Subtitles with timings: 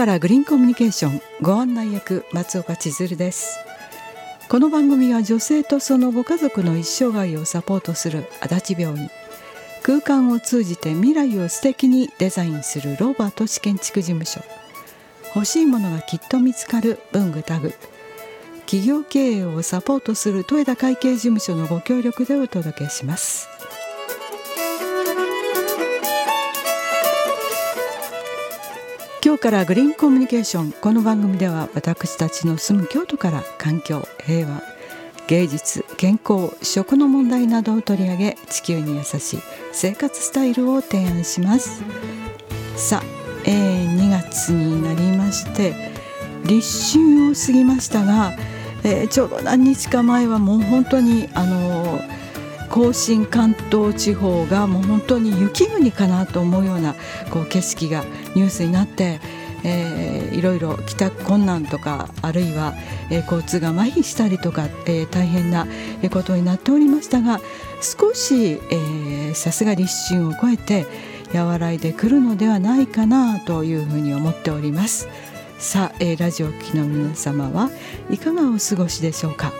[0.00, 1.20] からグリーンコミュニケーション。
[1.42, 3.58] ご案内役松岡千鶴です。
[4.48, 9.10] この番組は女性とそのご家族の一生涯をサポートする足立病院。
[9.82, 14.40] 空間を通じて未来を素敵にデザインするローバート市建築事務所。
[15.34, 17.74] 欲しいものがきっと見つかる文具タグ。
[18.60, 23.49] 企業経営をサポートする豊田会計事務所のご協力でお届けします。
[29.30, 30.72] 今日からグリーンコミュニケーション。
[30.72, 34.60] この番組では私たちの住む京都から環境平和
[35.28, 39.38] 芸術健康食の問題などを取り上げ地球に優しい
[39.70, 41.84] 生活スタイルを提案します。
[42.74, 43.06] さあ、
[43.44, 45.74] えー、2月になりまして
[46.44, 48.32] 立春を過ぎましたが、
[48.82, 51.59] えー、ちょうど何日か前はもう本当にあの
[52.70, 56.94] 甲信関東地方がもう本当に雪国かなと思うような
[57.30, 58.04] こう景色が
[58.36, 59.20] ニュースになって、
[59.64, 62.74] えー、いろいろ帰宅困難とかあるいは、
[63.10, 65.66] えー、交通が麻痺したりとか、えー、大変な
[66.12, 67.40] ことになっておりましたが
[67.82, 68.60] 少し
[69.34, 70.86] さすが立春を超えて
[71.34, 75.08] 和らいでくるのではないかなというふうに思っております。
[75.58, 77.70] さあ、えー、ラジオ機の皆様は
[78.08, 79.52] いかがお過ごしでしょうか。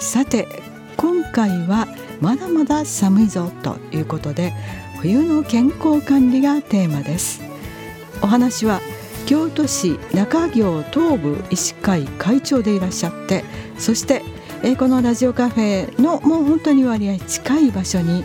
[0.00, 0.67] さて
[0.98, 1.86] 今回は
[2.20, 4.52] まだまだ寒いぞということで
[5.00, 7.40] 冬の健康管理がテーマです。
[8.20, 8.80] お話は
[9.26, 13.44] 京都市中京東部医師会会長でいらっしゃって
[13.78, 14.22] そして
[14.76, 18.24] このラジオカフェのもう本当に割合近い場所に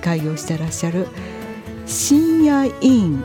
[0.00, 1.08] 開業してらっしゃる
[1.86, 3.24] 深夜医院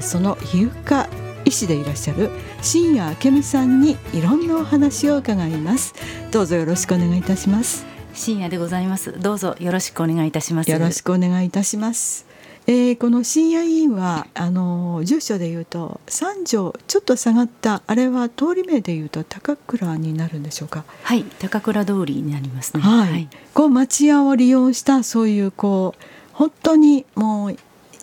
[0.00, 1.08] その皮膚科
[1.44, 2.30] 医師でいらっしゃる
[2.62, 5.94] 深夜明美さんにいろんなお話を伺います。
[6.30, 7.93] どうぞよろしくお願いいたします。
[8.14, 9.18] 深夜でございます。
[9.20, 10.70] どうぞよろしくお願いいたします。
[10.70, 12.26] よろしくお願いいたします。
[12.66, 20.84] えー、この深夜委員はあの住所でいうと三条ちょっと下がったあれは通り名でいうと高倉になるんでしょうか？
[21.02, 22.82] はい高倉通りになりますね。
[22.82, 26.02] はい、はい、こう町屋を利用したそういうこう
[26.32, 27.56] 本当にもう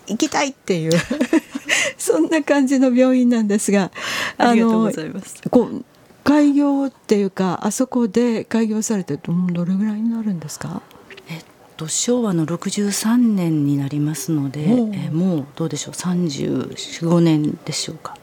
[0.07, 0.91] 行きたいっていう
[1.97, 3.91] そんな感じの病院なんですが
[4.37, 5.41] ありがとうございます。
[5.49, 5.85] こう
[6.23, 9.33] 開業っていうかあそこで開業されてど
[9.65, 10.81] れぐらいになるんですか？
[11.29, 11.43] えっ
[11.77, 14.61] と昭和の63年になりますので
[14.93, 18.15] えもうどうでしょう？34,5年でしょうか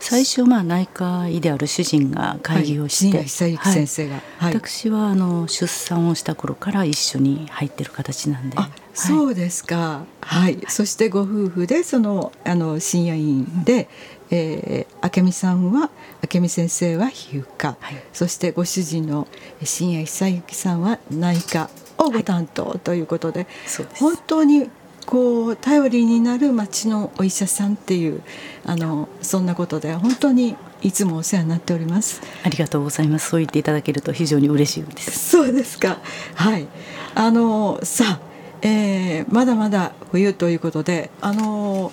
[0.00, 8.56] 最初まあ内科医である主人が開業して、はい、先生が、はい、私はあの出産をした頃から一緒に入ってる形なんで。
[8.58, 10.04] あ、そうですか。
[10.22, 13.88] はい、そしてご夫婦でそのあの深夜院で、
[14.30, 15.90] えー、明美さんは
[16.32, 19.28] 明美先生は皮膚科、はい、そしてご主人の
[19.62, 21.68] 新谷久之さんは内科
[21.98, 24.70] をご担当ということではい、本当に
[25.10, 28.22] こう頼りになる町のお医者さんっていう
[28.64, 32.22] あのそんなことで本当にいつもお世話になっております。
[32.44, 33.30] ありがとうございます。
[33.30, 35.30] そう言っていただけると非常に嬉しいです。
[35.30, 35.98] そうですか。
[36.36, 36.68] はい。
[37.16, 38.20] あのさあ、
[38.62, 41.90] えー、まだまだ冬ということであの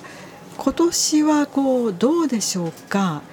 [0.58, 3.24] 今年はこうどうでしょうか。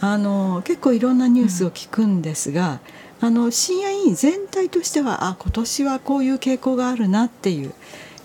[0.00, 2.78] あの結構いろんなニュースを聞くんですが、
[3.20, 7.72] うん、あの深夜委員全体としてはあ今年はこういう傾向があるなっていう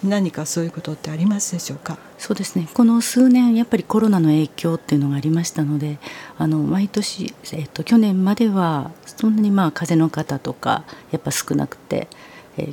[0.08, 1.98] 何かそういうことってありますでしょうか？
[2.18, 2.68] そうですね。
[2.74, 6.00] この数年やっぱりコロナの影響っていうのがありましたので
[6.38, 12.08] あの毎年、えっと、去年まではそんなにまあ風邪の方とかやっぱ少なくて。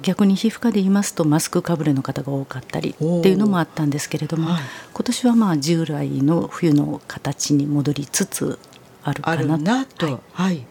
[0.00, 4.62] 逆に皮膚科で言いますとマスクかぶれの方が多かったりっていうのもあったんですけれども、はい、
[4.94, 8.58] 今年はまあ従来の冬の形に戻りつつ
[9.02, 10.66] あるかななと、はい、はい、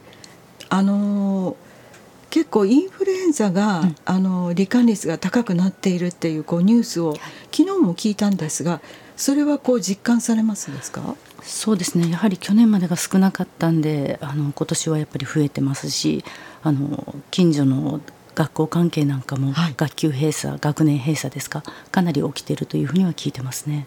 [0.69, 1.55] あのー、
[2.33, 7.13] 結構インフルエンザが、うん、あの罹患率が高くなっているっていうこうニュースを
[7.51, 8.81] 昨日も聞いたんですが
[9.15, 11.15] それはこう実感されますですか？
[11.43, 12.09] そうですね。
[12.09, 16.25] やはり去年までが少なかったんであの今年はやっぱり増えてますし
[16.63, 18.01] あの近所の
[18.33, 21.61] 学校関係なんかも学級閉鎖、はい、学年閉鎖ですか
[21.91, 23.85] かなり起きているというふうには聞いてますね。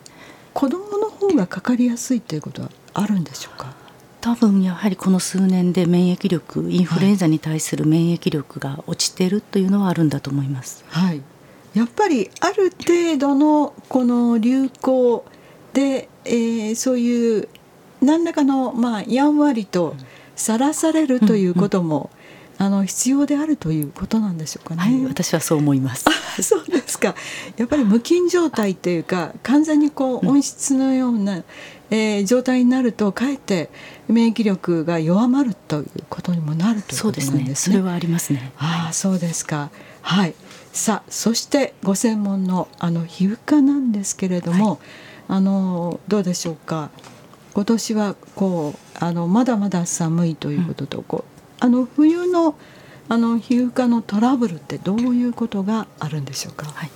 [0.54, 3.74] 子どもの方がかかりやすいということはあるんでしょうか？
[4.26, 10.84] 多分やはりこの数年で免疫力インフルエンザに対する免疫力が落ちてるというのはあるんだと思います。
[10.88, 11.22] はい、
[11.74, 15.24] やっぱりある程度のこの流行
[15.74, 17.48] で、えー、そういう
[18.00, 19.94] 何らかのまあやんわりと
[20.34, 22.10] さらされるということも、
[22.58, 24.80] あの必要であるということなんでしょうかね。
[24.80, 26.06] はい、私はそう思います。
[26.42, 27.14] そうですか。
[27.56, 31.42] やっぱり無菌状態っていうか、完全にこう温室のような、
[31.90, 33.70] えー、状態になるとかえって
[34.08, 37.70] 免疫力が弱まるということにもなるということなんですね。
[37.70, 38.52] そ、ね、れはありますね。
[38.58, 39.70] ああ、そうですか。
[40.02, 40.34] はい。
[40.72, 44.78] さあ、そしてご専門のあの皮膚科なんですけれども、はい、
[45.28, 46.90] あのどうでしょうか。
[47.54, 52.54] 今年はこうあのまだまだ寒いということと、こうあの冬の
[53.08, 56.66] あの皮膚科のトラブルってどういうことがあるんでしょうか？
[56.66, 56.90] はい。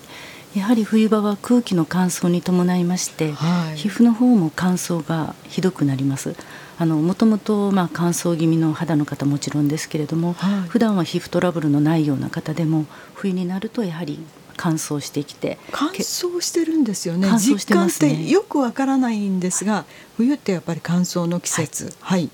[0.57, 6.35] やはり冬場は空気の乾燥に伴いまして、はい、皮膚の方も乾燥がひどくなります。
[6.77, 14.19] あのもともとまあ乾燥気味の肌の方もちろんですけれども、はい、普段は皮膚トラブルのないような方でも冬になるとやはり
[14.57, 17.29] 乾燥してきて乾燥してるんですよね。
[17.31, 18.29] 乾燥してますね。
[18.29, 19.85] よくわからないんですが
[20.17, 21.95] 冬ってやっぱり乾燥の季節。
[22.01, 22.31] はい、はい、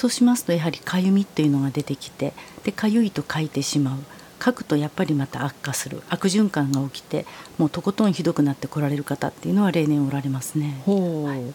[0.00, 2.32] そうしますとやはりかゆみっていうのが出てきて
[2.64, 3.98] でかゆいと書いてしまう。
[4.42, 6.02] 書くとやっぱりまた悪化する。
[6.08, 7.26] 悪循環が起きて
[7.58, 10.80] もうとことんひどくなってこられる方っていうのは例年おられますね。
[10.86, 11.52] はい、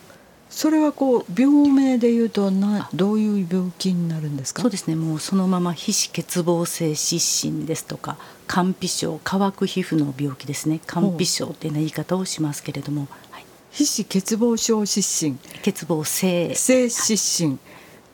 [0.51, 4.61] それはこう病名でいうとなどういう病気になるんですか？
[4.61, 4.95] そうですね。
[4.95, 10.81] もうそのまま皮脂欠乏性湿疹ですとか乾皮症乾く皮膚の病気ですね。
[10.85, 16.53] 乾皮症っていう言い方をしますけれども、はい、皮脂欠乏症湿疹欠乏性。
[16.53, 17.59] 性湿疹、はい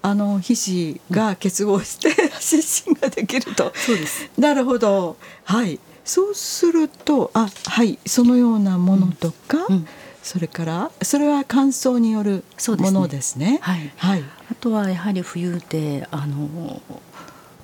[0.01, 2.09] あの皮脂が結合して
[2.39, 3.71] 湿疹ができると。
[3.75, 4.30] そうです。
[4.38, 5.18] なるほど。
[5.44, 5.80] はい。
[6.03, 9.88] そうすると、あ、はい、そのようなものとか、うんうん、
[10.24, 12.44] それからそれは乾燥による
[12.80, 13.45] ものですね。
[13.45, 13.92] すねはい。
[13.98, 14.24] はい。
[14.51, 16.81] あとはやはり冬であの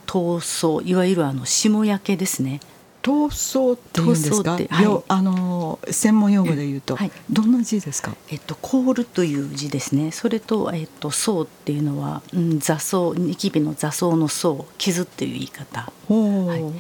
[0.06, 2.60] 闘争いわゆるあの霜焼けですね。
[3.08, 4.68] 闘争って言うんですか、はい、
[5.08, 10.12] あの専門用語で言うと、はい、どんな字ですか、えっと、コールという字ですね。
[10.12, 16.74] それと、えっと、層っていうのは、うん、座草ニキビの座草の層傷っていう言い方、は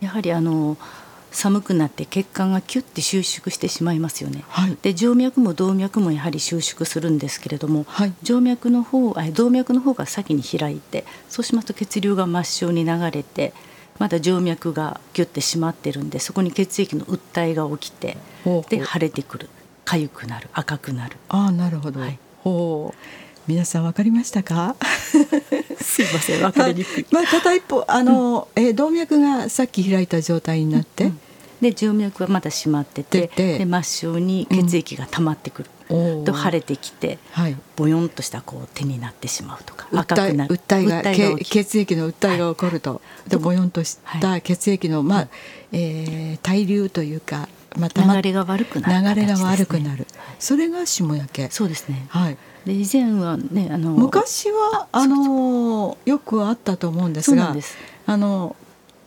[0.00, 0.76] い、やはりあの
[1.32, 13.52] 寒くなって血管がキュッて収縮してしまいますよね、はい、で静脈も動脈もやはり収縮するんですけれども、はい、静脈の方動脈の方が先に開いてそうしますと血流が末梢に流れて
[14.00, 18.16] まだ静脈がギュッて締まってるんでそこに血液の訴えが起きて
[18.70, 19.50] で腫れてくる。
[19.84, 20.48] 痒くなる。
[20.52, 21.18] 赤くなる。
[21.28, 22.98] ああなるほど、はい、ほう。
[23.46, 24.74] 皆さん分かりましたか？
[25.82, 31.20] すいません分かりにくい、 まあ、片一方あの、うん、え動脈がさっき開いた状態になって、うんうん
[31.60, 40.54] で静脈はまだ閉まっててで末梢に血液が溜まってくる、うん、と腫れてきて、はい、ボヨンとしたこう手になってしまうとか赤くなる。
[40.54, 45.28] 訴えが血液の訴えが起こると、はい、でボヨンとした血液の、まあ
[45.72, 47.48] えー、対流というか、
[47.78, 50.06] まあ、流れが悪くなる、ね、流れが悪くなる、
[50.38, 52.06] それが霜焼けそうですね。
[52.08, 52.38] はい。
[52.64, 57.54] で以前はねあの昔はあのよくあったと思うんですが
[58.06, 58.56] あの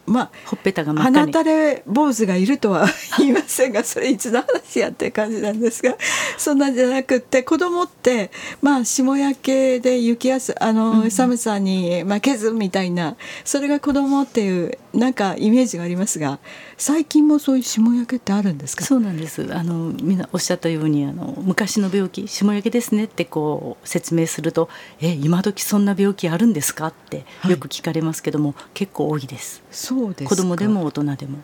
[0.05, 2.87] まあ、ほっぺたが鼻垂れ坊主がいるとは
[3.19, 5.95] 言いませんがそれいつの話やって感じなんですが
[6.37, 8.29] そんなんじゃなくって子供って
[8.61, 13.15] まあ霜焼けで雪やすあの、寒さに負けずみたいな
[13.45, 16.39] それが子供っていうなんかイメージがありますが
[16.77, 18.83] 最近もそういう霜焼けってあるんですか？
[18.85, 24.69] そうなんですあのみんなおっしゃったようにあの昔の病気霜焼けですねってこう説明すると
[25.01, 29.61] 「え今時そんな病気あるんですか?」ってよく聞かれますけども、はい、結構多いです。
[29.71, 31.39] そうです子供でも大人でも。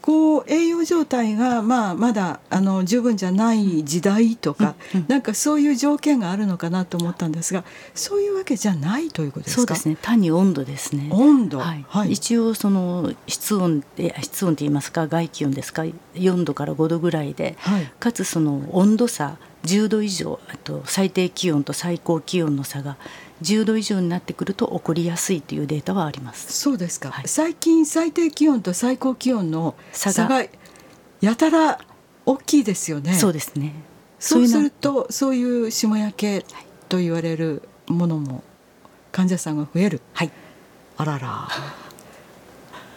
[0.00, 7.64] こう栄養状態が、まあ、まだあの十分じゃない時代とか、うんうん、なんかそういう条件があるのかなと思ったんですが
[7.94, 9.60] そういうわけじじゃないということですか？
[9.60, 9.96] そうですね。
[10.02, 11.08] 単に温度ですね。
[11.10, 15.06] 温度、はい、はい、一応その室温で室温って言いますか？
[15.06, 15.84] 外気温ですか
[16.14, 22.96] ？4度から5度ぐらいで、はい、かつその温度差10度以上あと最低気温と最高気温の差が
[23.42, 26.52] 10度以上になってくると起こりやすいというデータはあります。
[26.52, 30.44] そうですか、はい、最近最低気温と最高気温の差が
[31.20, 31.78] やたら
[32.26, 33.14] 大きいですよね。
[33.14, 33.74] そうですね。
[34.18, 36.44] そうするとそういう霜焼け
[36.88, 38.42] と言われるものも
[39.12, 40.00] 患者さんが増える。
[40.12, 40.30] はい。
[40.96, 41.48] あらら。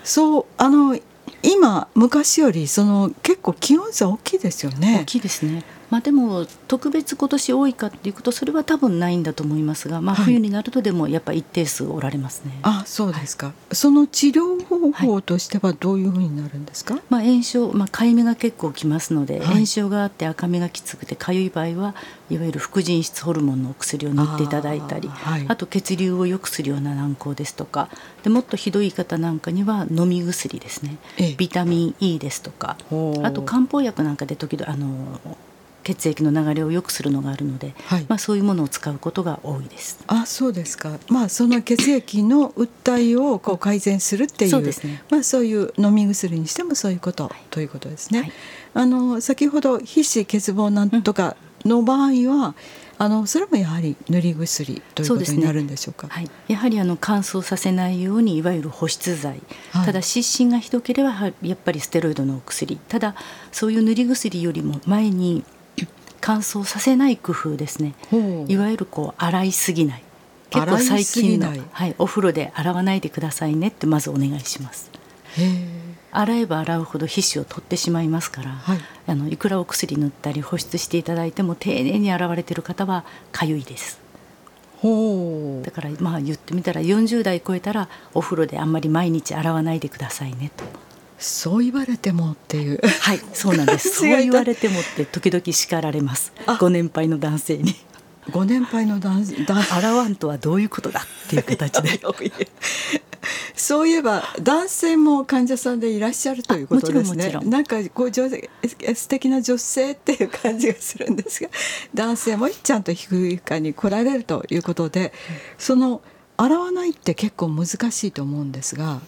[0.03, 0.97] そうあの
[1.43, 4.99] 今昔よりその結構気温差大きいですよね。
[5.03, 5.63] 大きいですね。
[5.91, 12.51] まあ、でも特別今年多いかっていうことそれは多分ないんだと思いますが、まあ、冬になるとでもやっぱ一定数おられますね。
[12.61, 14.50] はい、あそうですか、はい、その治療
[14.81, 21.95] 方法としてはどういうふうになるんですか、はい、まあ、炎症、まあ、かゆみが結構きますので、炎症があって赤みがきつくてかゆい場合は
[22.29, 25.09] いわゆる副腎質ホルモンのお薬を塗っていただいたり
[25.47, 27.89] あ,、と血流を良くするような軟膏ですとか
[28.23, 30.97] でもっとひどい方なんかには飲み薬ですね、
[31.37, 32.77] ビタミン E ですとか
[33.23, 35.19] あと漢方薬なんかで時々あの
[35.83, 40.03] 血液の流れを良くするのがあるので、はい、まあ、そういうものを使うことが多いです。
[40.07, 45.03] あそうですか、まあ、その血液の訴えをこう改善するっていうそうですね。
[45.09, 48.19] まあ、そういう飲み薬にしてもそういうこと、はい、ということですね。
[48.21, 48.31] はい、
[48.75, 51.35] あの先ほど皮脂欠乏なんとか
[51.65, 52.55] の場合は、うん
[52.97, 56.05] あのそれもやはり塗り薬ということになるんでしょうか？
[56.05, 61.09] うね、はい、やはりあの乾燥させないようにいわゆる保湿剤、はい、ただ湿疹がひどければ
[61.41, 62.77] やっぱりステロイドのお薬。
[62.77, 63.15] ただ
[63.51, 65.43] そういう塗り薬よりも前に
[66.21, 67.93] 乾燥させない工夫ですね。
[68.47, 70.03] いわゆるこう洗いすぎない。
[70.51, 74.91] 結構最近の、はい、お風呂で洗わないでくださいねってまずお願いします。
[76.11, 78.79] 洗えば洗うほど皮脂を取ってしまいますから、はい。
[79.07, 84.01] あのいくらお薬塗ったり保湿していただいても丁寧に洗われている方はかゆいです。
[84.83, 90.63] だからまあ言ってみたら40代超えたらお風呂であんまり毎日洗わないでくださいねと
[91.21, 92.79] そう言われてもっていう。
[92.81, 93.89] はいそうなんです。
[94.01, 96.33] そう言われてもって時々叱られます。
[96.47, 96.57] あ。
[96.59, 97.75] ご年配の男性に。
[98.31, 102.01] ご年配の男男洗わんとはどういうことだっていう形で。
[103.55, 106.99] そういえば男性も患者さんでいらっしゃるということですね。
[106.99, 107.49] あもちろんもちろん。
[107.51, 108.49] なんかこう女性
[108.95, 111.49] 素敵な女性っていう感じがするんですが
[111.93, 115.13] 男性もちゃんと皮膚科に来られるということで、
[115.59, 116.01] その
[116.37, 119.01] 洗わないって結構難しいと思うんですが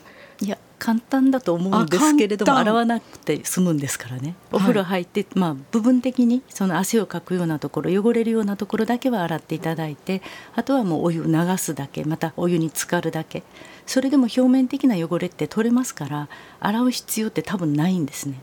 [0.79, 4.35] 簡単だと思うんですけれども洗わなくて済むんですからね。
[4.51, 4.67] おはい。
[4.67, 10.21] 風呂入って、まあ、部分的にその汗をかくようなところ汚れるようなところだけは洗っていただいて
[10.55, 13.43] あとはもうお湯流すだけまたお湯に浸かるだけ。
[13.85, 18.41] それでも表面的な汚れって取れますから洗う必要って多分ないんですね。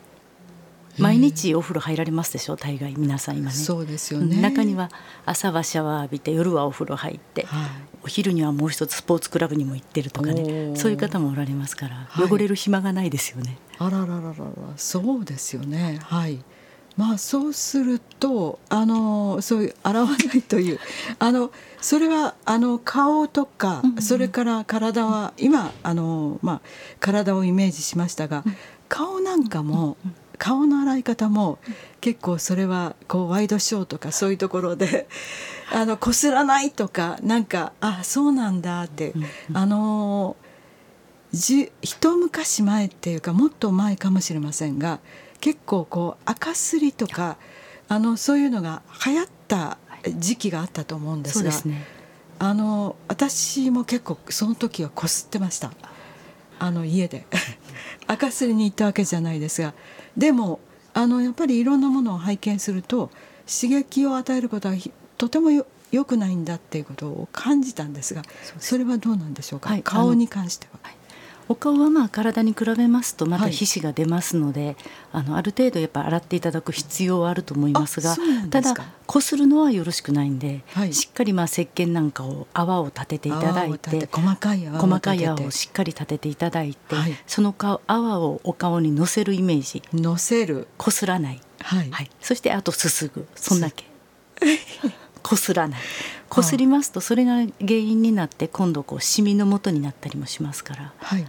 [0.99, 2.57] 毎日お風呂入られますでしょ？
[2.57, 3.53] 大概皆さん今ね。
[3.53, 4.41] そうですよね。
[4.41, 4.91] 中には
[5.25, 7.71] 朝はシャワー浴びて夜はお風呂入って、はい
[8.03, 10.77] お昼にはもう一つスポーツクラブにも行ってるとかおねー。
[10.77, 12.27] そういう方もおられますから、はい。
[12.31, 13.59] 汚れる暇がないですよね。
[13.79, 14.35] あららららら
[14.77, 15.99] そうですよね。
[16.03, 16.43] はい。
[16.97, 20.79] まあそうするとあのそういう洗わないという。
[21.19, 26.61] あのそれはあの顔とか、うんうんそれから体は今あのまあ
[27.01, 28.45] 体をイメージしましたが、
[28.89, 29.97] 顔なんかも、
[30.41, 31.59] 顔の洗い方も
[32.01, 35.07] 結構それはこうワイドショーとかそういうところで
[35.71, 39.13] あのこすらないとかなんかあそうなんだって、
[39.53, 40.37] あの
[41.31, 44.99] じ一昔前っていうかもっと前かもしれませんが
[45.41, 47.37] 結構こう赤すりとか
[47.89, 49.77] あのそういうのが流行った
[50.17, 51.87] 時期があったと思うんですがね。
[52.39, 55.71] あの私も結構その時はこすってました。
[56.59, 57.27] あの家で。
[58.09, 59.75] 赤すりに行ったわけじゃないですが
[60.17, 60.61] でも
[60.93, 63.11] あのやっぱりいろんなものを拝見すると
[63.47, 68.23] 刺激を与えることはひとてもよ良くないんだっていうことを感じたんですが
[68.59, 70.79] それはどうなんでしょうか、はい顔に関しては。
[70.85, 71.00] お
[71.55, 73.53] 顔はまあ体に比べますとまたはい。
[73.53, 74.77] 皮脂が出ますので、
[75.13, 78.17] あのある程度やっぱ洗っていただく必要はあると思いますが
[78.51, 78.75] ただ
[79.07, 80.93] こするのはよろしくないんで、はい。
[80.93, 87.15] しっかりまあ石鹸なんかを泡を立てていただいてて細かい泡を細かい泡をしっかり立てていただいて、はい。
[87.27, 89.83] その顔泡をお顔にのせるイメージ。
[89.93, 90.69] 乗せる。
[90.77, 93.27] こすらない、はい、はい、そしてあとすすぐ。
[93.35, 93.85] そんだけ。
[95.23, 95.81] こすらない。
[96.29, 100.93] こすりますとそれが原因になって今度こうシミの元になったりもしますから。
[100.99, 101.27] はい、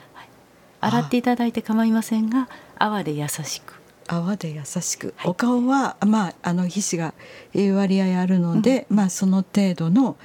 [0.81, 3.75] 洗っていただいて構いませんが泡で優しく。
[4.07, 5.31] 泡で優しく、はい。
[5.31, 7.13] お顔はまああの皮脂が
[7.53, 10.17] えー割合あるので、まあその程度の、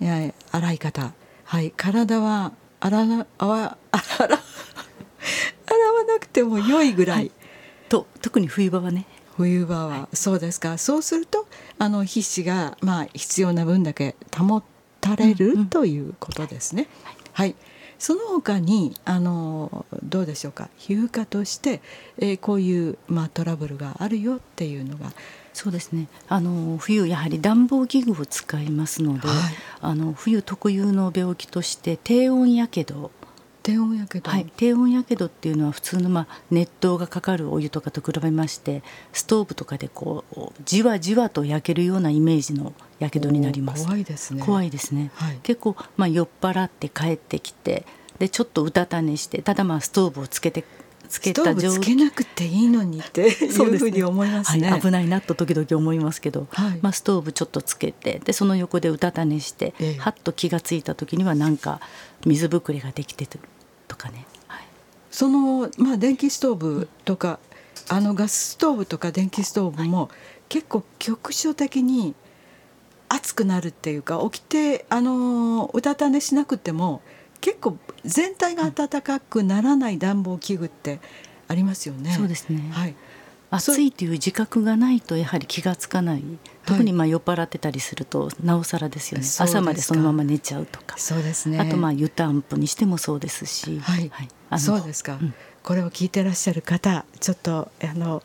[0.00, 1.12] えー洗い方。
[1.44, 1.70] はい。
[1.70, 4.38] 体は洗な泡 洗
[5.66, 7.30] 洗わなくても良いぐらい、はい。
[7.88, 9.06] と特に冬場はね。
[9.36, 10.76] 冬場は、そうですか。
[10.76, 11.46] そうすると
[11.78, 14.62] あの皮脂がまあ必要な分だけ保
[15.00, 15.66] たれる、うんうん。
[15.68, 16.88] ということですね。
[17.32, 17.54] はい、
[18.00, 20.68] その他にあのどうでしょうか？
[20.78, 21.80] 皮膚科として、
[22.18, 25.12] えーこういう、まあ、トラブルがあるよっていうのが。
[25.52, 26.06] そうですね。
[26.28, 29.36] あの冬やはり暖房器具を使いますので、はい。
[29.80, 33.10] あの冬特有の病気として低温やけど
[33.62, 43.84] 低温やけど、はい、低温やけどっていうのは普通の、まあ、熱湯がかかるお湯とかと比べましてストーブとかでこうじわじわと焼けるようなイメージのやけどになります。
[43.84, 44.42] 怖いですね。
[44.42, 45.38] 怖いですね、はい。
[45.42, 47.84] 結構、まあ、酔っ払って帰ってきて
[48.18, 50.64] でちょっとうたた寝してただまあストーブをつけて
[51.10, 54.70] つけた状つけなくていいのにって いそうふうに思いますね。
[54.70, 56.78] はい、危ないなと時々思いますけど、はい。
[56.80, 59.98] まあ、ストーブちょっとつけてでその横でうたた寝して、ええ。
[59.98, 61.80] はっと気がついた時にはなんか
[62.24, 63.40] 水ぶくれができてる
[63.88, 64.64] とかね、はい、
[65.10, 67.40] そのまあ電気ストーブとか、
[67.88, 70.10] あのガスストーブとか電気ストーブも
[70.48, 72.14] 結構局所的に
[73.08, 77.02] 熱くなるっていうか起きてあのうたた寝しなくても
[77.40, 81.00] 結構全体が暖かくならない暖房器具って
[81.48, 82.12] ありますよね。
[82.12, 82.94] そうですね、はい。
[83.50, 86.22] 暑いという自覚がないとやはり気がつかない。
[86.66, 89.58] 特にまあ酔っ払ってたりするとなおさらですよね、そうですか。
[89.58, 90.96] 朝までそのまま寝ちゃうとか。
[90.98, 91.58] そうですね。
[91.58, 94.10] あとまあ湯たんぽにしてもそうですし、はい、
[94.50, 95.34] あのそうですか、うん。
[95.62, 98.22] これを聞いてらっしゃる方ちょっとあの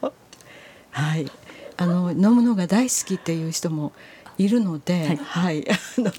[0.91, 1.31] はい。
[1.77, 3.91] あの飲むのが大好きっていう人も
[4.37, 5.17] いるので、はい。
[5.17, 6.11] はい、あの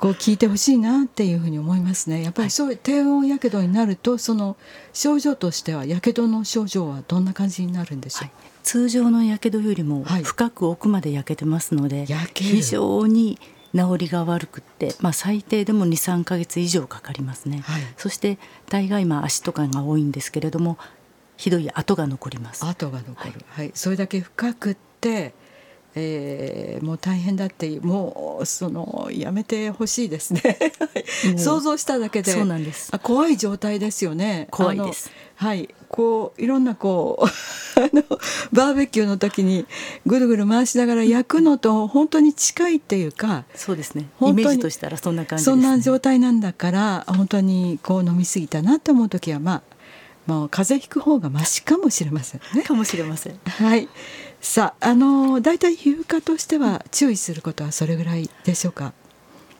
[0.00, 2.22] こう聞いてほしいなっていうふうに思いますね。
[2.22, 4.56] やっぱりそういう低温やけどになるとその
[4.94, 8.22] 症状としてはやけどの症状はどんな感じになるんでしょう？
[8.22, 8.32] はい。
[8.62, 13.38] 通常のやけどよりも深く奥まで焼けてますので、はい、非常に
[13.74, 18.38] 治りが悪くって、まあ、最低でも23か月以上かかりますね、はい、そして
[18.68, 20.76] 大概まあ足とかが多いんですけれども
[21.36, 22.66] ひどい跡が残ります。
[22.66, 25.34] 跡が残る、はい、はい、それだけ深くって
[25.94, 30.58] えー、もう大変だってもうそのやめてほしいですね。
[31.36, 32.32] 想像しただけで。
[32.32, 32.90] そうなんです。
[32.92, 34.48] あ怖い状態ですよね。
[34.50, 35.10] 怖いです。
[35.34, 35.68] はい。
[35.88, 37.26] こういろんなこう
[37.80, 38.04] あの
[38.52, 39.66] バーベキューの時に
[40.06, 44.08] ぐるぐる回しながら焼くのと本当に近いっていうかそうですね。
[44.20, 49.62] イメージとしたらそんな感じ、ね、そんな状態なんだから本当にこう飲み過ぎたなと思う時はまあ
[50.26, 52.62] もう風邪ひく方がましかもしれませんね。
[52.62, 53.40] かもしれません。
[53.44, 53.88] はい。
[54.40, 58.92] さあ、あの大体皮膚科としては注意することはそれぐらいでしょうか？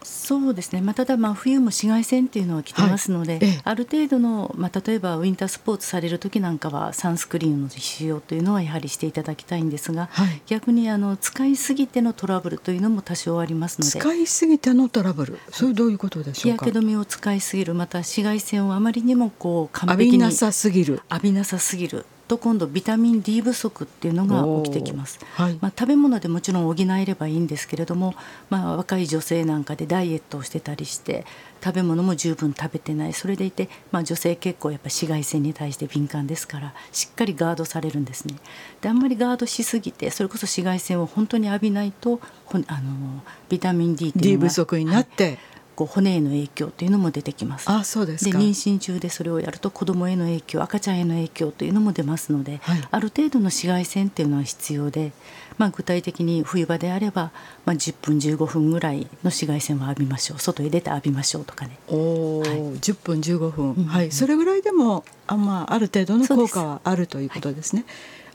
[0.02, 13.90] そうですね、まあ、ただまあ冬も紫外線っていうのは来てますので、はいええ、ある程度の、まあ、例えばウィンタースポーツされる時なんかはサンスクリーンの使用というのはやはりしていただきたいんですが、はい、逆にあの使いすぎてのトラブルというのも多少ありますので。
[13.90, 15.38] 使いすぎてのトラブル。
[15.50, 16.64] それどういうことでしょうか？
[16.64, 21.02] 日焼け止めを使いすぎるまた紫外線をあまりにもこう完璧に浴びなさすぎる。
[21.10, 28.14] 浴びなさすぎると今度ビタミン D 不足っていうのが起きてきます、はい、まあ、食べ物でもちろん補えればいいんですけれども、
[28.50, 31.26] まあ、若い女性なんかでダイエットをしてたりして
[31.62, 33.12] 食べ物も十分食べてない。
[33.12, 38.36] それでいて、まあ、女性結構やっぱ紫外線に対して敏感ですからしっかりガードされるんですね。
[38.80, 42.20] であんまりガードしすぎてそれこそ紫外線を本当に浴びないと
[42.52, 45.38] あのビタミン D っていうのが D 不足になって、はい
[45.80, 47.70] こう骨への影響というのも出てきます。
[47.70, 55.12] あそうですで妊娠中でそれをやると子どもへの影響赤ちゃんへの影響というのも出ますので、はい、ある程度の紫外線っていうのは必要で、
[55.56, 57.30] まあ、具体的に冬場であれば、
[57.64, 60.38] まあ、10分15分ぐらいの紫外線を浴びましょう。
[60.38, 61.78] 外へ出て浴びましょうとかね。
[61.88, 67.86] おはい、10分15分、うん、はい、それぐらいでもあ,、まあ、ある程度の効果はあるということですね。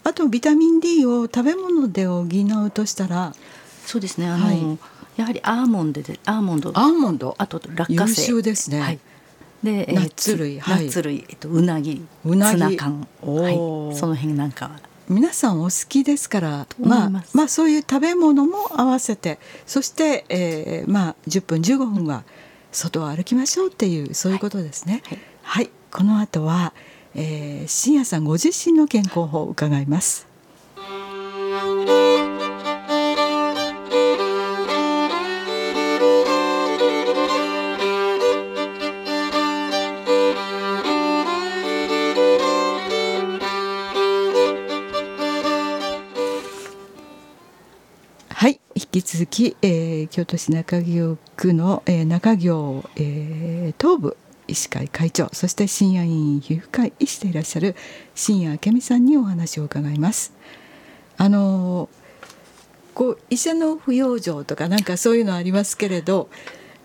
[0.03, 3.35] あとビタミン D を食べ物で補うとしたら
[3.85, 4.27] そうですね。
[4.27, 4.77] あの、はい
[5.17, 6.69] やはりアーモンドでアーモンド。
[6.69, 7.35] アーモンド？
[7.37, 8.21] あと落花生。
[8.21, 8.99] 優秀ですね、はい、
[9.63, 12.05] でナッツ類、ナッツ類、えっと、うなぎ。
[12.25, 12.59] うなぎ。
[12.59, 13.55] ツナ缶、はい、
[13.97, 14.71] その辺なんか。
[15.07, 19.37] 皆さんお好きですからまあまあそういう食べ物も合わせて
[19.67, 22.23] そして、えー、まあ10分15分は
[22.71, 25.03] 外を歩きましょうっていうそういうことですね。
[25.05, 26.73] はい、はい、この後は、
[27.13, 30.27] えー、深夜さんご自身の健康法を伺います。
[49.15, 54.17] 続き、えー、京都市中京区の、えー、中京、えー、東部
[54.49, 57.77] 医師会会長そして深夜委員皮膚科医師でいらっしゃる
[58.13, 60.33] 深夜明美さんにお話を伺います。
[61.15, 61.87] あの
[62.93, 66.27] こう医者の不養生とかなんかそういうのありますけれど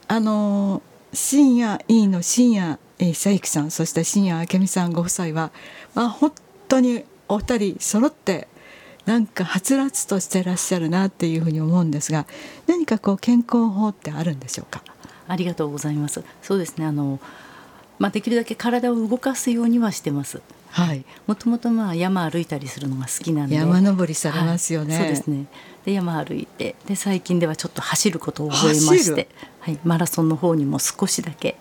[0.07, 5.51] あの深夜委員の深夜久之さんそして深夜明美さんご夫妻は、
[5.97, 6.33] まあ、本
[6.69, 8.47] 当にお二人揃って
[9.11, 12.27] なんかはつらつとしてらっしゃるなっていうふうに思うんですが
[12.69, 14.85] 何かこう健康法ってあるんでしょうか？
[15.27, 17.19] ありがとうございますそうですねあの
[17.99, 20.41] まあ、できるだけ体を動かすようにはしてます。
[20.71, 21.05] はい。
[21.27, 23.57] もともとまあ山歩いたりするのが好きなんで。
[23.57, 24.95] 山登りされますよね。
[24.95, 25.47] はい、そうですね。
[25.85, 31.57] で山歩いてで最近ではちょっと走ることを覚えまして、はいマラソンの方にも少しだけ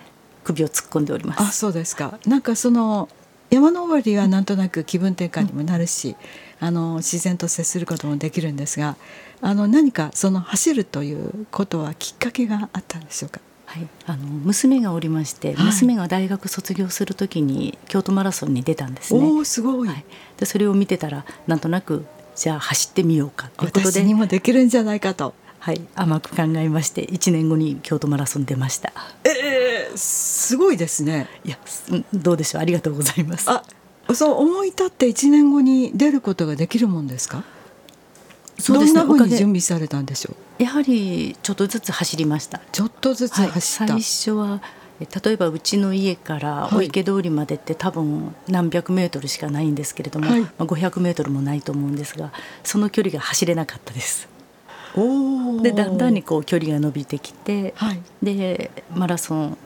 [0.45, 1.41] 首を突っ込んでおります。
[1.41, 2.19] あそうですか。
[2.25, 3.09] なんかその
[3.49, 6.15] 山登りはなんとなく気分転換にもなるし、うん、
[6.59, 8.95] あの自然と接することもできるんですが
[9.41, 13.39] あの何かその走るということはきっかけがあったんでしょうか？
[13.65, 19.21] はい、あの娘がおりまして、はい、娘が大学卒業するときに京都マラソンに出たんですね。
[19.23, 20.03] おすごい、はい、
[20.37, 25.33] でそれを見てたらなんとなくじゃあ走ってみようかということでにもできるんじゃないかと。
[25.59, 28.93] はい、甘く考えまして1年後に京都マラソン出ました。
[29.25, 31.27] えー、すごいですね。
[31.43, 31.59] いや
[32.13, 33.51] どうでしょうありがとうございます。
[33.51, 33.61] あ
[34.13, 37.43] そう思い立って1年後に出ることができるもんですか？
[38.57, 40.63] そうですね、どんなふうに準備されたんでしょう？
[40.63, 42.59] やはりちょっとずつ走りました。
[42.71, 44.61] ちょっとずつ走った、はい、最初は
[44.99, 52.33] 例えばうちの家からお池通りまでって多分何百メートルしかないんですけれども、はい、まあ、500メートルもないと思うんですが
[52.65, 54.27] その距離が走れなかったです。
[55.61, 59.57] でだんだんにこう距離が伸びてきて、はい、でマラソン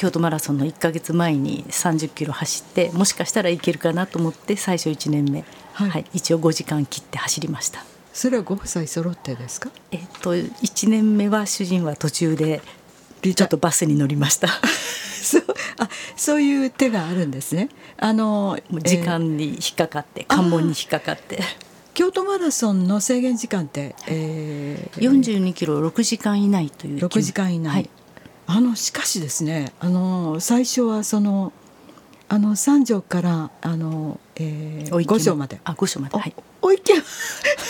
[0.00, 7.84] 京都マラソンの1か月前に30キロ走ってもしかしたらいけるかなと思って最初1年目、はい、はい、一応5時間切って走りました。
[8.14, 9.68] それはご夫妻揃ってですか？
[9.90, 12.62] えっと1年目は主人は途中で
[13.20, 14.48] ちょっとバスに乗りました。
[15.22, 15.44] そう。
[15.76, 17.68] あそういう手があるんですね。
[17.98, 21.42] あの時間に引っかかって、えー、関門に引っかかって。
[21.92, 27.90] 京都マラソンの制限時間って、えー、42キロ6時間以内という6時間以内、はい、
[28.52, 31.52] あのしかしですねあの最初はその
[32.28, 37.02] あの三条からあの、えー、五所まであ五所まではいお池は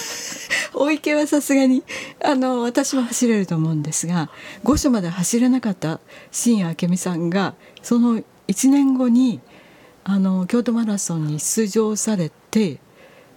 [0.72, 1.82] お池はさすがに
[2.24, 4.30] あの私も走れると思うんですが
[4.64, 6.00] 五所まで走れなかった
[6.32, 9.40] 新谷明美さんがその1年後に
[10.04, 12.80] あの京都マラソンに出場されて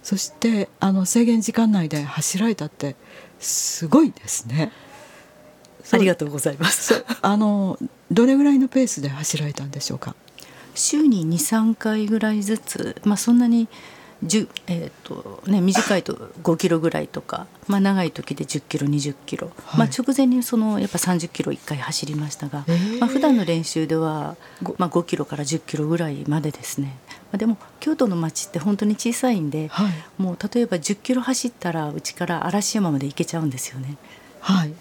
[0.02, 2.96] そしてあの制限時間内で走られたって
[3.38, 4.72] すごいですね。
[5.90, 7.04] ありがとうございます。
[7.22, 7.78] あの
[8.10, 10.14] どれぐらいのペースで走られたんでしょうか？
[10.74, 13.68] 週に23回ぐらいずつ、まあ、そんなに
[14.66, 23.00] えーとね、短いと5キロぐらいとか、まあ、長い時で10キロ20キロ、はい、まあ、直前にそのやっぱ30キロ1回走りましたが、えー。
[23.00, 24.36] まあ普段の練習では、
[24.78, 26.96] まあ、5キロから10キロぐらいまでですね、
[27.32, 33.98] まあ、でも京都の街って本当に小さいんで、はい、もう例えば10キロ走ったらうちから嵐山まで行けちゃうんですよね。
[34.40, 34.72] はい、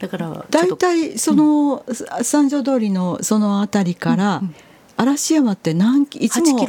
[0.00, 1.84] だから大体その、
[2.22, 4.42] 三条通りのその辺りから、
[4.96, 6.66] 嵐山って何いつも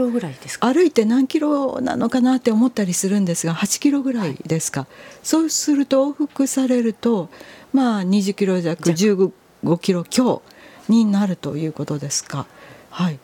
[0.62, 4.90] 歩いて何キロなのかなって思ったりするんですが8キロぐらいですか、はい、
[5.22, 7.30] そうすると往復されると
[7.74, 9.32] まあ20キロ弱15
[9.80, 10.42] キロ強
[10.88, 12.46] になるということですか？
[12.90, 13.20] はい。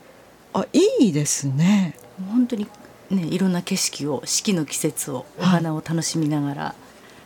[0.53, 1.95] あいいですね。
[2.29, 2.67] 本当に
[3.09, 6.75] ねいろんな景色を四季の季節をお花を楽しみながら、は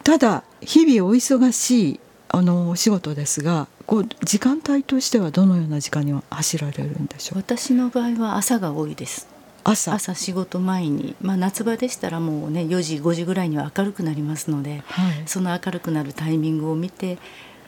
[0.02, 2.00] い、ただ日々お忙しい
[2.34, 7.40] あのお仕事ですがこう時間帯としてはどのような時間には走られるんでしょう？
[7.40, 9.28] 私の場合は朝が多いです。
[9.66, 9.94] 朝？
[9.94, 17.18] 朝仕事前に、まあ、夏場でしたらもうね4時5時ぐらいには明るくなりますので、はい、その明るくなるタイミングを見て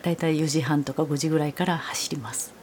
[0.01, 2.53] だいたい4時半とか5時ぐらいから走ります。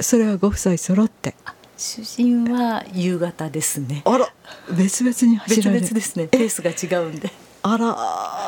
[0.00, 1.34] それはご夫妻揃って？
[1.78, 4.02] 主人は夕方ですね。
[4.04, 4.28] あら
[4.76, 5.80] 別々に走られる。
[5.80, 6.28] 別々ですね。
[6.28, 7.30] ペースが違うんで。
[7.62, 7.76] あ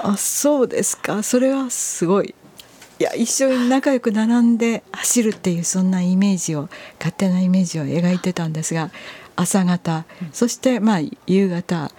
[0.05, 1.23] らそうですか。
[1.23, 2.35] それはすごい
[2.99, 8.91] いや一緒に仲良く並んで走るっていうそんなイメージを勝手なイメージを描いてたんですが
[9.37, 11.91] 朝方そしてまあ夕方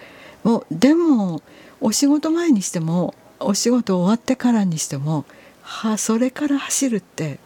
[0.42, 1.42] もうでも
[1.80, 5.26] お仕事前にしてもお仕事終わってからにしても
[5.62, 7.38] はそれから走るって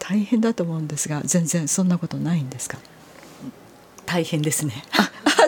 [0.00, 2.78] 大変だと思うんですが全然そんなことないんですか？
[4.04, 4.82] 大変ですね。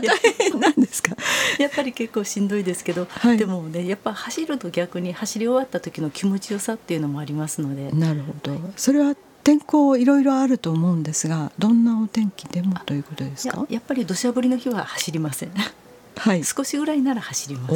[0.00, 1.16] 大変なんですか？
[1.58, 7.90] やっぱり結構しんどいですけど、はい、でもねやっぱ走ると逆に走り終わった時の気持ちよさっていうのもありますので。
[7.92, 13.66] なるほど、それは天候いろいろあると思うんですがどんなお天気でもということですか？
[13.70, 15.52] やっぱり土砂降りの日は走りません。
[16.16, 16.44] はい。
[16.44, 17.74] 少しぐらいなら走ります。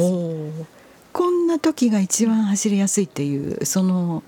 [1.13, 4.23] こんな時が一番走りやすいっていうその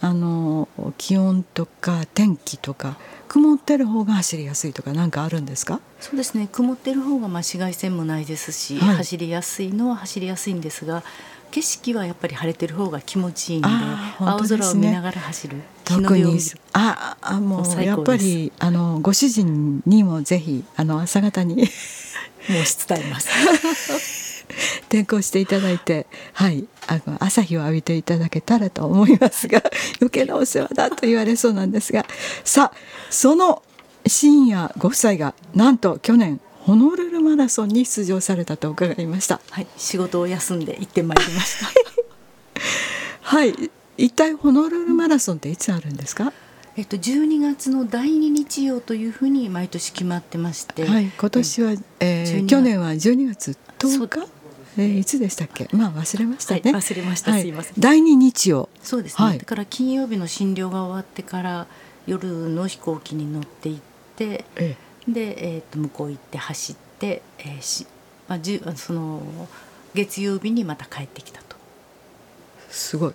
[0.00, 2.96] あの気温とか天気とか
[3.28, 5.80] 曇ってる方が走りやすいとか何かあるんですか？
[6.00, 6.48] そうですね。
[6.50, 11.02] 曇ってる方がまあ紫外線もないですし、はい、走りやすいのは走りやすいんですが
[11.50, 13.74] 景色はやっぱり晴れてる方が気持ちいいんで、ね、
[14.18, 15.56] 青空を見ながら走る。
[15.84, 16.38] 特に
[16.72, 21.66] ああもうやっぱりあのご主人にもぜひあの朝方に
[22.46, 23.28] 申し伝えます
[24.88, 29.62] 転校していただいて、はい、あの朝日を浴びていただけたらと思いますが
[30.00, 32.06] 余計なお世話だと言われそうなんですが
[32.44, 32.76] さあ
[33.10, 33.62] その
[34.06, 39.40] 深夜ご夫妻がなんと去年ホノルルマラソンに出場されたと伺いました。
[39.50, 41.66] はい、仕事を休んで行ってまいりました。
[43.22, 43.54] はい、
[43.96, 46.32] 一体ホノルルマラソンっていつあるんですか？
[46.78, 54.28] えっと、12月の第2日曜というふうに毎年決まってまして、はい、今年は、えー、去年は12月10日？
[54.78, 55.68] えー、いつでしたっけ？
[55.72, 57.74] まあ忘れましたね、はい、忘れました、はい、すいません。
[57.78, 58.68] 第二日曜。
[58.82, 61.66] そうですね、はい、だから金曜日の診療が終わってから
[62.06, 63.80] 夜の飛行機に乗って行っ
[64.16, 64.76] て、え
[65.08, 67.86] え、で、えー、と向こう行って走って、えーし
[68.28, 69.22] まあ、じゅその
[69.94, 71.56] 月曜日にまた帰ってきたと。
[72.68, 73.14] すごい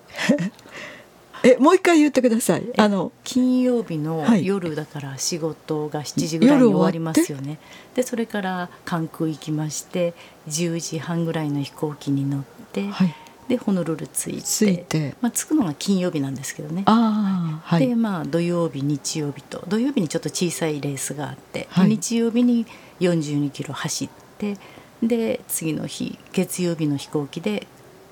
[1.43, 2.63] えもう一回言ってください。
[2.77, 7.59] あの金曜日の夜だから仕事が7時ぐらいに終わりますよね、
[7.95, 10.13] でそれから関空行きまして
[10.49, 13.15] 10時半ぐらいの飛行機に乗って、はい、
[13.47, 16.83] でホノルル着いていて、まあ、着くのが金曜日なんですけどね。
[16.85, 22.65] あ、はい、でまあ土曜日日曜日と土曜日にちょっと小さいレースがあって、はい、日曜日に
[22.99, 24.57] 42キロ走って
[25.01, 27.67] で次の日月曜日の飛行機で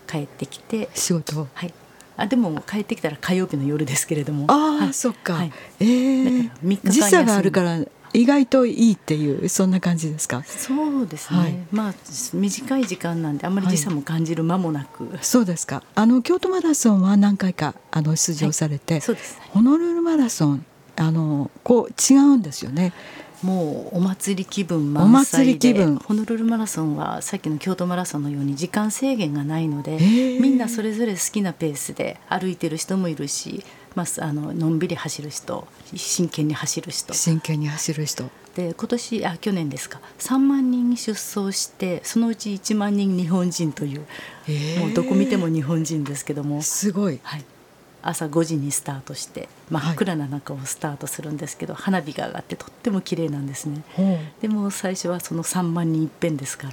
[0.08, 1.74] 帰ってきて仕事はい
[2.20, 4.46] あでも帰ってきたら火曜日の夜ですけれども。
[4.50, 7.80] ああ、はい、そっか、はい、ええー、時差があるから
[8.12, 10.44] 意外といいっていうそんな感じですか？
[10.44, 11.94] そうですね、はい、まあ
[12.34, 15.84] 短い時間なんであんまり時差も感じる間もなく、はい、そうですか。
[15.94, 22.94] あの京都マラソンは何回かあの出場されて、はい、そうです、ホノルルマラソンあのこう違うんですよね。
[23.42, 29.98] もうお祭り気分満載でホノルルマラソンはさっきの京都マラソンのように時間制限がないので、
[30.42, 33.64] みんなそれぞれ好きなペースで歩いてる人もいるし、
[33.96, 37.14] まあ、あののんびり走る人真剣に走る人。
[37.14, 38.30] 真剣に走る人。
[38.56, 40.02] で今年あ去年ですか。
[40.20, 44.02] 3万人出走してそのうち1万人日本人という、
[44.80, 46.62] もうどこ見ても日本人ですけども。
[46.62, 47.46] すごい、はい、
[48.02, 53.84] 朝5時にスタートして真っ暗な中をスタートするんですけど、はい、花火が上がってとっても綺麗なんですね。
[54.42, 56.70] でも最初はその3万人いっぺんですか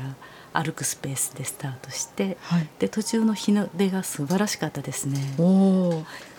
[0.53, 5.19] ら歩くスペースでスタートして、はい、で途中の日の出が素晴らしかったですね。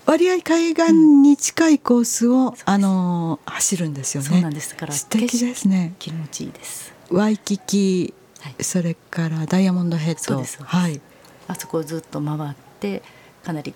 [0.05, 4.29] 割合海岸に近いコースを、うん、あの走るんですよね。
[4.29, 5.93] そうなんですから素敵ですね。
[5.99, 6.93] 気持ちいいです。
[7.09, 11.01] ワイキキ、はい、それからダイヤモンドヘッド、はい、
[11.47, 13.03] あそこをずっと回って
[13.43, 13.73] かなり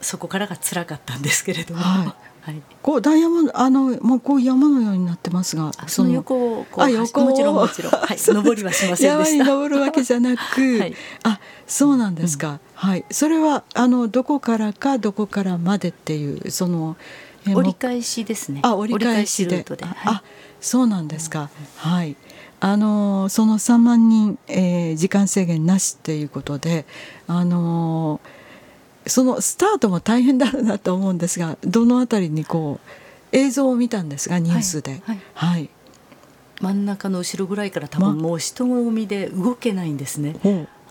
[0.00, 2.28] そこからが辛かったんですけれども、はい。
[2.48, 9.44] はい、こうダイヤモンドあのもうこう山のようになってますがその横をこうあ横もちろんもちろん、はい、 登りはしませんでした。
[9.44, 13.04] 登るわけじゃなく、はい、あそうなんですか、うん、はい。
[13.10, 16.96] それはあのどこからかどこからまでっていうその
[17.46, 18.60] 折り返しですね。
[18.62, 19.62] あ折り返しで。
[19.62, 20.22] で、あ
[20.58, 21.50] そうなんですか、
[21.84, 22.16] うん、はい。
[22.60, 26.86] あのその3万人、えー、時間制限なしっていうことで
[27.26, 28.37] あのー
[29.08, 32.78] そのスタートも大変だろうなと思うんですがどの辺りにこ
[33.32, 35.02] う映像を見たんですがニュースで。
[35.04, 35.70] はい、はい、
[36.60, 40.36] 真ん中の後ろぐらいから多分もう人混みで動けないんですね。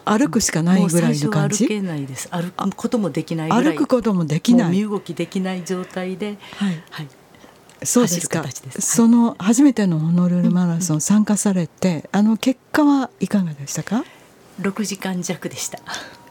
[0.06, 1.66] 歩くしかないぐらいの感じ？
[1.66, 2.30] 歩けないです。
[2.30, 4.72] 歩くこともできない歩くこともできない。
[4.72, 7.08] 身動きできない状態で、はい、はい、
[7.84, 8.46] そうですか。
[8.48, 14.06] すその初めてのホノルルマラソン参加されて、あの結果はいかがでしたか
[14.62, 15.80] ？6時間弱でした。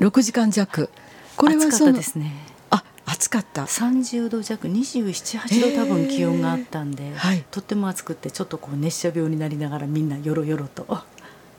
[0.01, 0.89] 6時間弱。
[1.37, 2.33] これはそうですね。
[2.71, 3.65] あ暑かった。
[3.65, 10.87] 30度弱278度多分気温があったんで、はい、とっても暑くてちょっとこう熱射病になりながらみんなよろよろと。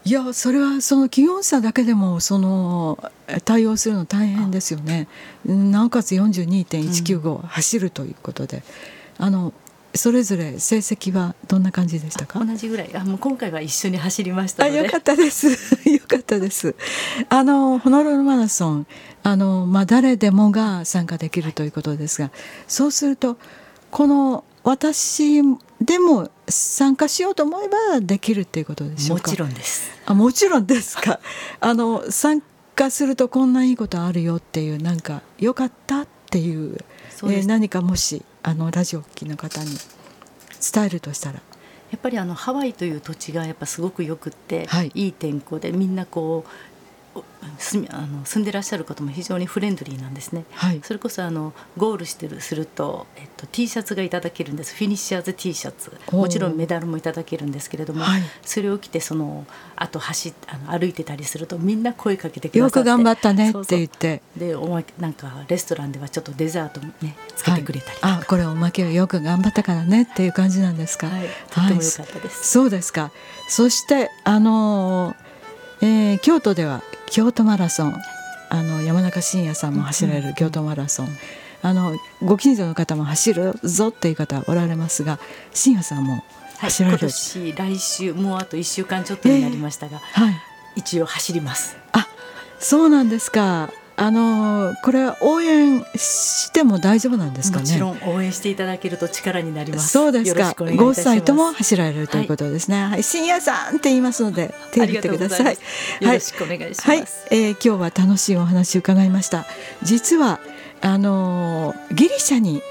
[0.04, 3.12] いやそれはその気温差だけでもその
[3.44, 5.08] 対応するの大変ですよね。
[5.46, 8.64] なおかつ42.195走るということで、
[9.20, 9.54] うん、あの
[9.96, 12.44] それぞれ成績はどんな感じでしたか？
[12.44, 12.96] 同じぐらい。
[12.96, 15.48] あもう今回は一緒に走りましたあよかったです。
[15.90, 16.76] よかったです。
[17.30, 18.88] あのホノルルマラソン
[19.24, 22.32] あの、まあ、誰でもが参加できるということですが
[22.68, 23.38] そうすると
[23.92, 25.42] この私
[25.82, 29.30] でも参加しようと思えばできるっていうことでしょうか？
[29.30, 29.92] もちろんです。
[30.06, 31.20] あもちろんですか。
[31.60, 32.42] あの参
[32.76, 36.78] 加するとこんないいことあるよっていうなんかよかったっていう、
[37.24, 39.72] えー、何かもしあのラジオを聴きの方に
[40.74, 41.42] 伝えるとしたら。
[41.92, 46.50] やっぱりあのハワイという土地がやっぱすごくよくって、はい、いい天候でみんなこう
[47.60, 54.76] 住あの住んでらっしゃる方も非常にフレンドリーなんですね、はい、それこそあのゴールしてるすると、えっと、T シャツがいただけるんです。
[54.76, 55.92] フィニッシャーズ T シャツ。
[56.12, 59.46] もちろんメダルもいただけるんですけれども、はい、それを着てその
[59.76, 62.80] あと走あの歩いてたりするとみんな声かけてくださって。
[62.80, 64.22] よく頑張ったねって言って。
[64.36, 73.12] でおまなんかレストランではちょっとデザートねつけてくれたりはい、あこれおまけをよく頑張ったからねっていう感じなんですか、はい、とても良かったです、そうですか。
[73.48, 75.28] そしてあのー
[75.82, 77.96] えー、京都では京都マラソン。
[78.50, 81.08] あの山中伸也さんも走られる京都マラソン、
[81.62, 85.20] あのご近所の方も走るぞっていう方おられますが
[85.54, 86.24] 伸也さんも
[86.60, 90.34] 走られる、はい、今年来週もうあと1週間ちょっとになりましたが、えー、はい、
[90.78, 91.78] 一応走ります。
[91.92, 92.08] あ
[92.60, 97.64] そうなんですかあのこれは応援しても大丈夫なんですかね？
[97.64, 99.90] もちろん応援していただけると力になります。
[99.90, 100.54] そうですか。
[100.56, 102.86] ご夫妻とも走られるということですね。
[102.86, 105.56] はい、深夜さんって言いますので手を挙げてください。
[105.56, 106.88] よろしくお願いします。
[106.88, 109.46] はい、えー、今日は楽しいお話を伺いました。
[109.82, 110.40] 実は
[110.82, 112.62] あのギリシャに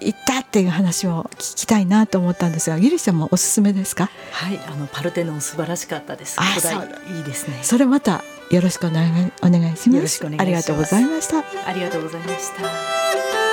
[0.00, 4.10] 行ったっていう話を聞きたいなと思ったんですがギリシャもおすすめですか？
[4.32, 6.76] はいあのパルテノン素晴らしかったです古代
[7.16, 10.24] いいですねそれまたよろしくお願いお願いします。
[10.24, 11.44] ありがとうございました。
[11.68, 13.45] ありがとうございました。